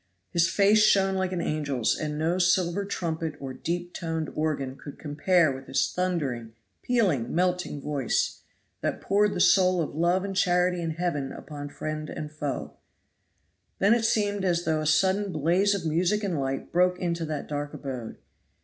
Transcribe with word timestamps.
His 0.31 0.49
face 0.49 0.79
shone 0.81 1.13
like 1.13 1.31
an 1.31 1.41
angel's, 1.43 1.95
and 1.95 2.17
no 2.17 2.39
silver 2.39 2.85
trumpet 2.85 3.35
or 3.39 3.53
deep 3.53 3.93
toned 3.93 4.31
organ 4.33 4.75
could 4.75 4.97
compare 4.97 5.51
with 5.51 5.67
his 5.67 5.93
thundering, 5.93 6.53
pealing, 6.81 7.35
melting 7.35 7.79
voice, 7.81 8.39
that 8.81 8.99
poured 8.99 9.35
the 9.35 9.39
soul 9.39 9.79
of 9.79 9.93
love 9.93 10.25
and 10.25 10.35
charity 10.35 10.81
and 10.81 10.93
heaven 10.93 11.31
upon 11.31 11.69
friend 11.69 12.09
and 12.09 12.31
foe. 12.31 12.77
Then 13.77 14.01
seemed 14.01 14.39
it 14.43 14.47
as 14.47 14.63
though 14.65 14.81
a 14.81 14.87
sudden 14.87 15.31
blaze 15.31 15.75
of 15.75 15.85
music 15.85 16.23
and 16.23 16.39
light 16.39 16.71
broke 16.71 16.97
into 16.97 17.23
that 17.25 17.47
dark 17.47 17.75
abode. 17.75 18.17